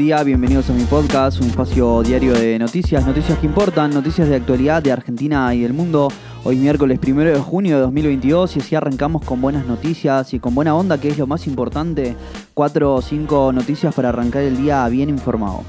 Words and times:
día, 0.00 0.22
bienvenidos 0.22 0.70
a 0.70 0.72
mi 0.72 0.84
podcast, 0.84 1.42
un 1.42 1.48
espacio 1.48 2.02
diario 2.02 2.32
de 2.32 2.58
noticias, 2.58 3.06
noticias 3.06 3.38
que 3.38 3.44
importan, 3.44 3.90
noticias 3.92 4.30
de 4.30 4.36
actualidad 4.36 4.82
de 4.82 4.92
Argentina 4.92 5.54
y 5.54 5.60
del 5.60 5.74
mundo. 5.74 6.08
Hoy 6.42 6.56
miércoles 6.56 6.98
primero 6.98 7.30
de 7.30 7.38
junio 7.38 7.76
de 7.76 7.82
2022 7.82 8.56
y 8.56 8.60
así 8.60 8.74
arrancamos 8.74 9.22
con 9.22 9.42
buenas 9.42 9.66
noticias 9.66 10.32
y 10.32 10.40
con 10.40 10.54
buena 10.54 10.74
onda, 10.74 10.98
que 10.98 11.08
es 11.08 11.18
lo 11.18 11.26
más 11.26 11.46
importante. 11.46 12.16
Cuatro 12.54 12.94
o 12.94 13.02
cinco 13.02 13.52
noticias 13.52 13.94
para 13.94 14.08
arrancar 14.08 14.40
el 14.40 14.56
día 14.56 14.88
bien 14.88 15.10
informado. 15.10 15.64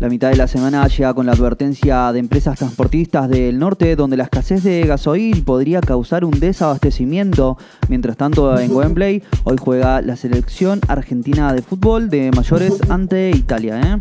La 0.00 0.08
mitad 0.08 0.30
de 0.30 0.36
la 0.36 0.46
semana 0.46 0.86
llega 0.86 1.12
con 1.12 1.26
la 1.26 1.32
advertencia 1.32 2.12
de 2.12 2.20
empresas 2.20 2.56
transportistas 2.56 3.28
del 3.28 3.58
norte 3.58 3.96
donde 3.96 4.16
la 4.16 4.24
escasez 4.24 4.62
de 4.62 4.86
gasoil 4.86 5.42
podría 5.42 5.80
causar 5.80 6.24
un 6.24 6.38
desabastecimiento. 6.38 7.58
Mientras 7.88 8.16
tanto, 8.16 8.56
en 8.60 8.70
Wembley 8.70 9.24
hoy 9.42 9.56
juega 9.58 10.00
la 10.00 10.14
selección 10.14 10.80
argentina 10.86 11.52
de 11.52 11.62
fútbol 11.62 12.10
de 12.10 12.30
mayores 12.30 12.78
ante 12.88 13.30
Italia. 13.30 13.80
¿eh? 13.80 13.98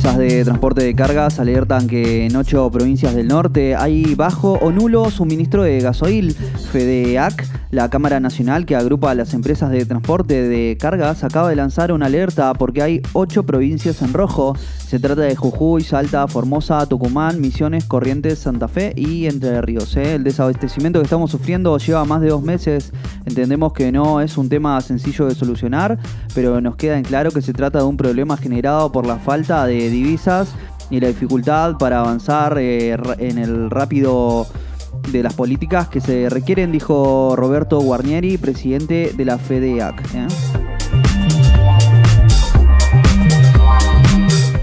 Empresas 0.00 0.18
de 0.18 0.44
transporte 0.44 0.82
de 0.82 0.94
cargas 0.94 1.38
alertan 1.40 1.86
que 1.86 2.24
en 2.24 2.34
ocho 2.34 2.70
provincias 2.70 3.14
del 3.14 3.28
norte 3.28 3.76
hay 3.76 4.14
bajo 4.14 4.54
o 4.54 4.72
nulo 4.72 5.10
suministro 5.10 5.62
de 5.62 5.78
gasoil. 5.80 6.34
FEDEAC, 6.72 7.46
la 7.70 7.90
Cámara 7.90 8.18
Nacional 8.18 8.64
que 8.64 8.76
agrupa 8.76 9.10
a 9.10 9.14
las 9.14 9.34
empresas 9.34 9.70
de 9.70 9.84
transporte 9.84 10.48
de 10.48 10.78
cargas, 10.80 11.22
acaba 11.22 11.50
de 11.50 11.56
lanzar 11.56 11.92
una 11.92 12.06
alerta 12.06 12.54
porque 12.54 12.80
hay 12.80 13.02
ocho 13.12 13.42
provincias 13.42 14.00
en 14.00 14.14
rojo. 14.14 14.56
Se 14.78 14.98
trata 14.98 15.20
de 15.20 15.36
Jujuy, 15.36 15.84
Salta, 15.84 16.26
Formosa, 16.26 16.86
Tucumán, 16.86 17.40
Misiones, 17.40 17.84
Corrientes, 17.84 18.38
Santa 18.38 18.68
Fe 18.68 18.94
y 18.96 19.26
Entre 19.26 19.60
Ríos. 19.60 19.96
¿eh? 19.96 20.14
El 20.14 20.24
desabastecimiento 20.24 20.98
que 20.98 21.04
estamos 21.04 21.30
sufriendo 21.30 21.76
lleva 21.76 22.04
más 22.06 22.22
de 22.22 22.30
dos 22.30 22.42
meses. 22.42 22.90
Entendemos 23.26 23.74
que 23.74 23.92
no 23.92 24.20
es 24.22 24.38
un 24.38 24.48
tema 24.48 24.80
sencillo 24.80 25.26
de 25.26 25.34
solucionar, 25.34 25.98
pero 26.34 26.60
nos 26.62 26.76
queda 26.76 26.96
en 26.96 27.04
claro 27.04 27.30
que 27.30 27.42
se 27.42 27.52
trata 27.52 27.80
de 27.80 27.84
un 27.84 27.96
problema 27.98 28.36
generado 28.36 28.90
por 28.90 29.06
la 29.06 29.18
falta 29.18 29.66
de 29.66 29.89
divisas 29.90 30.54
y 30.90 31.00
la 31.00 31.08
dificultad 31.08 31.76
para 31.78 32.00
avanzar 32.00 32.56
eh, 32.58 32.96
en 33.18 33.38
el 33.38 33.70
rápido 33.70 34.46
de 35.12 35.22
las 35.22 35.34
políticas 35.34 35.88
que 35.88 36.00
se 36.00 36.28
requieren, 36.28 36.72
dijo 36.72 37.34
Roberto 37.36 37.80
Guarnieri, 37.80 38.38
presidente 38.38 39.12
de 39.16 39.24
la 39.24 39.38
FEDEAC. 39.38 40.14
¿eh? 40.14 40.26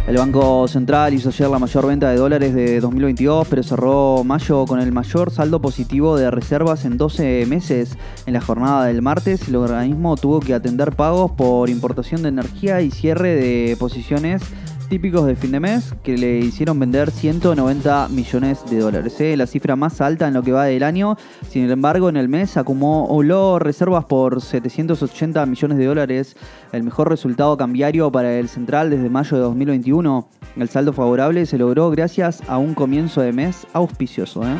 El 0.07 0.15
Banco 0.15 0.69
Central 0.69 1.13
hizo 1.13 1.27
ayer 1.27 1.49
la 1.49 1.59
mayor 1.59 1.85
venta 1.85 2.09
de 2.09 2.15
dólares 2.15 2.53
de 2.53 2.79
2022, 2.79 3.45
pero 3.49 3.61
cerró 3.61 4.23
mayo 4.23 4.65
con 4.65 4.79
el 4.79 4.93
mayor 4.93 5.31
saldo 5.31 5.59
positivo 5.61 6.15
de 6.15 6.31
reservas 6.31 6.85
en 6.85 6.97
12 6.97 7.45
meses. 7.45 7.97
En 8.25 8.31
la 8.31 8.39
jornada 8.39 8.85
del 8.85 9.01
martes, 9.01 9.49
el 9.49 9.57
organismo 9.57 10.15
tuvo 10.15 10.39
que 10.39 10.53
atender 10.53 10.93
pagos 10.93 11.31
por 11.31 11.69
importación 11.69 12.21
de 12.21 12.29
energía 12.29 12.81
y 12.81 12.89
cierre 12.89 13.35
de 13.35 13.75
posiciones 13.77 14.43
típicos 14.87 15.25
de 15.25 15.35
fin 15.35 15.51
de 15.51 15.59
mes 15.59 15.93
que 16.03 16.17
le 16.17 16.39
hicieron 16.39 16.79
vender 16.79 17.11
190 17.11 18.07
millones 18.09 18.59
de 18.69 18.79
dólares. 18.79 19.19
¿eh? 19.19 19.35
La 19.35 19.47
cifra 19.47 19.75
más 19.75 20.01
alta 20.01 20.27
en 20.27 20.33
lo 20.33 20.43
que 20.43 20.51
va 20.51 20.65
del 20.65 20.83
año. 20.83 21.17
Sin 21.49 21.69
embargo, 21.69 22.09
en 22.09 22.17
el 22.17 22.29
mes 22.29 22.57
acumuló 22.57 23.59
reservas 23.59 24.05
por 24.05 24.41
780 24.41 25.45
millones 25.45 25.77
de 25.77 25.85
dólares, 25.85 26.35
el 26.71 26.83
mejor 26.83 27.09
resultado 27.09 27.57
cambiario 27.57 28.11
para 28.11 28.33
el 28.33 28.49
central 28.49 28.89
desde 28.89 29.09
mayo 29.09 29.37
de 29.37 29.43
2021. 29.43 30.29
El 30.55 30.69
saldo 30.69 30.93
favorable 30.93 31.45
se 31.45 31.57
logró 31.57 31.89
gracias 31.91 32.41
a 32.47 32.57
un 32.57 32.73
comienzo 32.73 33.21
de 33.21 33.33
mes 33.33 33.67
auspicioso. 33.73 34.43
¿eh? 34.43 34.55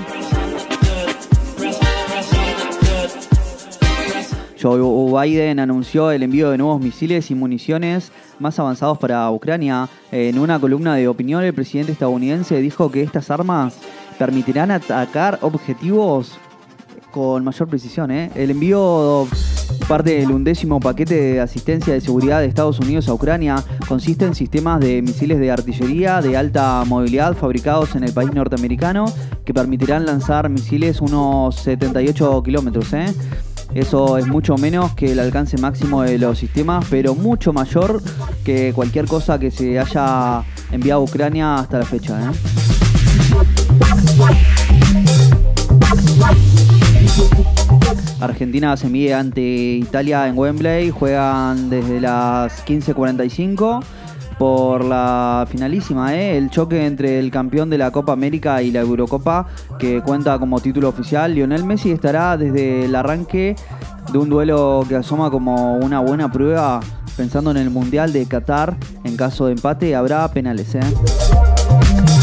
Joe 4.61 5.27
Biden 5.27 5.59
anunció 5.59 6.11
el 6.11 6.23
envío 6.23 6.49
de 6.49 6.57
nuevos 6.57 6.81
misiles 6.81 7.29
y 7.29 7.35
municiones 7.35 8.11
más 8.39 8.59
avanzados 8.59 8.97
para 8.97 9.29
Ucrania. 9.31 9.89
En 10.11 10.39
una 10.39 10.59
columna 10.59 10.95
de 10.95 11.07
opinión, 11.07 11.43
el 11.43 11.53
presidente 11.53 11.91
estadounidense 11.91 12.59
dijo 12.61 12.91
que 12.91 13.03
estas 13.03 13.29
armas 13.31 13.77
permitirán 14.17 14.71
atacar 14.71 15.39
objetivos 15.41 16.37
con 17.11 17.43
mayor 17.43 17.67
precisión. 17.67 18.11
¿eh? 18.11 18.31
El 18.35 18.51
envío 18.51 19.27
parte 19.87 20.19
del 20.19 20.31
undécimo 20.31 20.79
paquete 20.79 21.15
de 21.15 21.39
asistencia 21.39 21.93
de 21.93 22.01
seguridad 22.01 22.39
de 22.39 22.45
Estados 22.45 22.79
Unidos 22.79 23.07
a 23.07 23.13
Ucrania 23.13 23.63
consiste 23.87 24.25
en 24.25 24.35
sistemas 24.35 24.79
de 24.81 25.01
misiles 25.01 25.39
de 25.39 25.51
artillería 25.51 26.21
de 26.21 26.37
alta 26.37 26.83
movilidad 26.85 27.35
fabricados 27.35 27.95
en 27.95 28.03
el 28.03 28.13
país 28.13 28.33
norteamericano 28.33 29.05
que 29.45 29.53
permitirán 29.53 30.05
lanzar 30.05 30.49
misiles 30.49 31.01
unos 31.01 31.55
78 31.55 32.43
kilómetros. 32.43 32.93
¿eh? 32.93 33.13
Eso 33.73 34.17
es 34.17 34.27
mucho 34.27 34.55
menos 34.57 34.93
que 34.93 35.11
el 35.11 35.19
alcance 35.19 35.57
máximo 35.57 36.01
de 36.01 36.17
los 36.17 36.39
sistemas, 36.39 36.85
pero 36.89 37.15
mucho 37.15 37.53
mayor 37.53 38.01
que 38.43 38.73
cualquier 38.73 39.05
cosa 39.05 39.37
que 39.39 39.51
se 39.51 39.77
haya 39.79 40.43
enviado 40.71 41.01
a 41.01 41.03
Ucrania 41.03 41.55
hasta 41.55 41.79
la 41.79 41.85
fecha. 41.85 42.31
¿eh? 42.31 42.35
Argentina 48.19 48.75
se 48.77 48.89
mide 48.89 49.13
ante 49.13 49.41
Italia 49.41 50.27
en 50.27 50.37
Wembley, 50.37 50.89
juegan 50.89 51.69
desde 51.69 52.01
las 52.01 52.65
15.45 52.65 53.83
por 54.37 54.83
la 54.83 55.47
finalísima, 55.49 56.15
¿eh? 56.15 56.37
el 56.37 56.49
choque 56.49 56.85
entre 56.85 57.19
el 57.19 57.31
campeón 57.31 57.69
de 57.69 57.77
la 57.77 57.91
Copa 57.91 58.13
América 58.13 58.61
y 58.61 58.71
la 58.71 58.81
Eurocopa, 58.81 59.47
que 59.79 60.01
cuenta 60.01 60.37
como 60.39 60.59
título 60.59 60.89
oficial. 60.89 61.33
Lionel 61.33 61.63
Messi 61.63 61.91
estará 61.91 62.37
desde 62.37 62.85
el 62.85 62.95
arranque 62.95 63.55
de 64.11 64.17
un 64.17 64.29
duelo 64.29 64.85
que 64.87 64.95
asoma 64.95 65.31
como 65.31 65.77
una 65.77 65.99
buena 65.99 66.31
prueba, 66.31 66.79
pensando 67.15 67.51
en 67.51 67.57
el 67.57 67.69
Mundial 67.69 68.13
de 68.13 68.25
Qatar. 68.25 68.77
En 69.03 69.17
caso 69.17 69.47
de 69.47 69.53
empate 69.53 69.95
habrá 69.95 70.27
penales. 70.31 70.75
¿eh? 70.75 72.16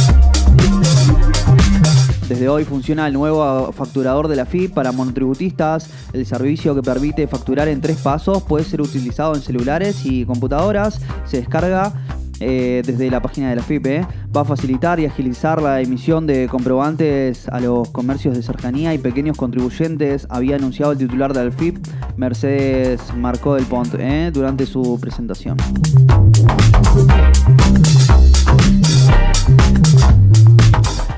Desde 2.29 2.49
hoy 2.49 2.65
funciona 2.65 3.07
el 3.07 3.13
nuevo 3.13 3.71
facturador 3.73 4.29
de 4.29 4.37
la 4.37 4.47
FIP 4.47 4.73
para 4.73 4.93
monotributistas. 4.93 5.91
El 6.13 6.25
servicio 6.25 6.75
que 6.75 6.83
permite 6.83 7.27
facturar 7.27 7.69
en 7.69 7.81
tres 7.81 7.99
pasos 7.99 8.43
puede 8.43 8.65
ser 8.65 8.81
utilizado 8.81 9.35
en 9.35 9.43
celulares 9.43 10.07
y 10.07 10.25
computadoras. 10.25 11.01
Se 11.27 11.39
descarga 11.39 11.93
eh, 12.41 12.83
desde 12.85 13.11
la 13.11 13.23
página 13.23 13.51
de 13.51 13.57
la 13.57 13.63
FIP. 13.63 13.87
¿eh? 13.87 14.07
Va 14.35 14.41
a 14.41 14.45
facilitar 14.45 14.99
y 15.01 15.07
agilizar 15.07 15.63
la 15.63 15.81
emisión 15.81 16.27
de 16.27 16.49
comprobantes 16.49 17.49
a 17.49 17.61
los 17.61 17.91
comercios 17.91 18.35
de 18.35 18.43
cercanía 18.43 18.93
y 18.95 18.99
pequeños 18.99 19.37
contribuyentes, 19.37 20.27
había 20.31 20.57
anunciado 20.57 20.93
el 20.93 20.99
titular 20.99 21.33
de 21.33 21.45
la 21.45 21.51
FIP, 21.51 21.77
Mercedes 22.17 23.01
Marcó 23.17 23.55
del 23.55 23.67
Pont, 23.67 23.95
¿eh? 23.99 24.31
durante 24.33 24.67
su 24.67 24.99
presentación. 25.01 25.57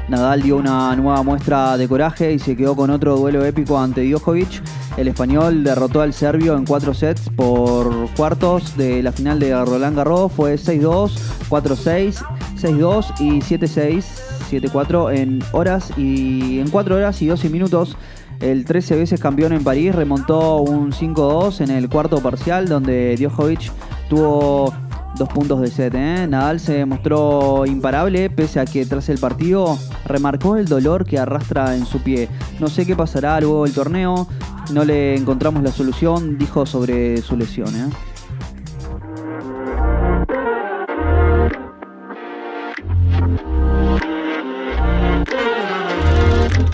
Nadal 0.09 0.43
dio 0.43 0.57
una 0.57 0.95
nueva 0.95 1.23
muestra 1.25 1.77
de 1.77 1.89
coraje 1.89 2.33
y 2.33 2.39
se 2.39 2.57
quedó 2.57 2.77
con 2.77 2.91
otro 2.91 3.17
duelo 3.17 3.45
épico 3.45 3.79
ante 3.79 4.09
Djokovic. 4.09 4.63
El 4.97 5.09
español 5.09 5.65
derrotó 5.65 6.01
al 6.01 6.13
serbio 6.13 6.57
en 6.57 6.65
cuatro 6.65 6.95
sets 6.95 7.29
por 7.35 8.09
cuartos 8.15 8.77
de 8.77 9.03
la 9.03 9.11
final 9.11 9.41
de 9.41 9.53
Roland 9.65 9.97
Garros. 9.97 10.31
Fue 10.33 10.55
6-2, 10.55 11.11
4-6, 11.51 12.25
6-2 12.57 13.21
y 13.21 13.41
7-6, 13.41 14.05
7-4 14.51 15.13
en 15.13 15.43
horas 15.51 15.93
y 15.97 16.61
en 16.61 16.71
4 16.71 16.97
horas 16.97 17.21
y 17.23 17.27
12 17.27 17.49
minutos. 17.51 17.97
El 18.41 18.65
13 18.65 18.97
veces 18.97 19.21
campeón 19.21 19.55
en 19.55 19.65
París 19.65 19.95
remontó 19.95 20.59
un 20.59 20.93
5-2 20.93 21.63
en 21.63 21.71
el 21.71 21.89
cuarto 21.89 22.21
parcial 22.21 22.69
donde 22.69 23.17
Djokovic 23.19 23.73
tuvo 24.09 24.73
dos 25.17 25.29
puntos 25.29 25.61
de 25.61 25.69
set. 25.69 25.95
¿eh? 25.95 26.27
Nadal 26.29 26.61
se 26.61 26.85
mostró 26.85 27.65
imparable 27.67 28.31
pese 28.31 28.61
a 28.61 28.65
que 28.65 28.85
tras 28.87 29.09
el 29.09 29.19
partido 29.19 29.79
remarcó 30.05 30.57
el 30.57 30.67
dolor 30.67 31.05
que 31.05 31.19
arrastra 31.19 31.75
en 31.77 31.87
su 31.87 32.03
pie. 32.03 32.29
No 32.61 32.69
sé 32.69 32.87
qué 32.87 32.95
pasará 32.95 33.41
luego 33.41 33.65
del 33.65 33.73
torneo, 33.73 34.29
no 34.73 34.85
le 34.85 35.17
encontramos 35.17 35.63
la 35.63 35.73
solución, 35.73 36.39
dijo 36.39 36.67
sobre 36.67 37.21
su 37.23 37.37
lesión. 37.37 37.69
¿eh? 37.69 37.89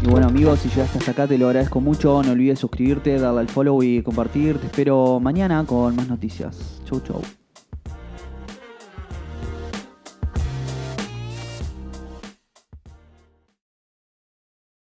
Y 0.03 0.07
bueno 0.09 0.27
amigos, 0.27 0.59
si 0.61 0.69
llegaste 0.69 0.99
hasta 0.99 1.13
acá 1.13 1.27
te 1.27 1.39
lo 1.39 1.47
agradezco 1.47 1.81
mucho. 1.81 2.23
No 2.23 2.33
olvides 2.33 2.59
suscribirte, 2.59 3.19
darle 3.19 3.41
al 3.41 3.49
follow 3.49 3.83
y 3.83 4.03
compartir. 4.03 4.59
Te 4.59 4.67
espero 4.67 5.21
mañana 5.21 5.65
con 5.65 5.95
más 5.95 6.09
noticias. 6.09 6.81
Chau 6.85 7.01
chau. 7.01 7.23